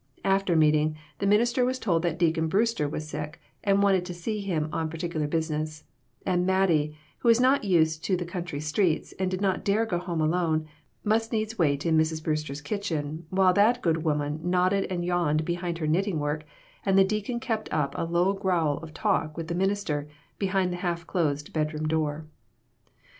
After 0.25 0.55
meeting, 0.55 0.97
the 1.19 1.27
minister 1.27 1.63
was 1.63 1.77
told 1.77 2.01
that 2.01 2.17
Deacon 2.17 2.47
Brewster 2.47 2.89
was 2.89 3.07
sick, 3.07 3.39
and 3.63 3.83
wanted 3.83 4.03
to 4.05 4.15
see 4.15 4.41
him 4.41 4.67
on 4.73 4.89
particular 4.89 5.27
business; 5.27 5.83
and 6.25 6.43
Mattie, 6.43 6.97
who 7.19 7.27
was 7.27 7.39
not 7.39 7.65
used 7.65 8.03
to 8.05 8.17
the 8.17 8.25
country 8.25 8.59
streets, 8.59 9.13
and 9.19 9.29
did 9.29 9.41
not 9.41 9.63
dare 9.63 9.85
go 9.85 9.99
home 9.99 10.19
alone, 10.19 10.65
must 11.03 11.31
needs 11.31 11.59
wait 11.59 11.85
in 11.85 11.99
Mrs. 11.99 12.23
Brewster's 12.23 12.61
kitchen, 12.61 13.27
while 13.29 13.53
that 13.53 13.83
good 13.83 14.03
woman 14.03 14.39
nod 14.41 14.69
ded 14.69 14.85
and 14.85 15.05
yawned 15.05 15.45
behind 15.45 15.77
her 15.77 15.85
knitting 15.85 16.17
work 16.17 16.45
and 16.83 16.97
the 16.97 17.03
deacon 17.05 17.39
kept 17.39 17.71
up 17.71 17.93
a 17.95 18.03
low 18.03 18.33
growl 18.33 18.79
of 18.79 18.95
talk 18.95 19.37
with 19.37 19.49
the 19.49 19.53
minister, 19.53 20.07
behind 20.39 20.73
the 20.73 20.77
half 20.77 21.05
closed 21.05 21.53
bed 21.53 21.75
room 21.75 21.87
door. 21.87 22.25